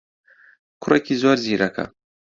[0.81, 1.85] کوڕێکی زۆر زیرەکە.